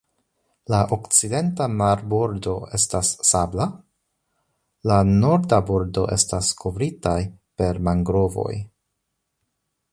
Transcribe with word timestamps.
La 0.73 0.77
okcidenta 0.95 1.67
marbordo 1.81 2.55
estas 2.77 3.11
sabla, 3.33 3.67
la 4.93 4.99
norda 5.11 5.61
bordo 5.71 6.09
estas 6.19 6.51
kovritaj 6.63 7.17
per 7.63 7.85
mangrovoj. 7.91 8.51